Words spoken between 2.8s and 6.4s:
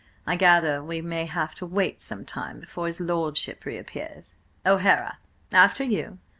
his lordship reappears. O'Hara, after you!"